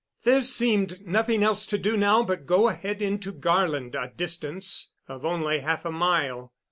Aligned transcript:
There 0.23 0.41
seemed 0.41 1.05
nothing 1.05 1.43
else 1.43 1.67
to 1.67 1.77
do 1.77 1.95
now 1.95 2.23
but 2.23 2.47
go 2.47 2.69
ahead 2.69 3.03
into 3.03 3.31
Garland, 3.31 3.93
a 3.93 4.07
distance 4.07 4.93
of 5.07 5.23
only 5.25 5.59
half 5.59 5.85
a 5.85 5.91
mile. 5.91 6.53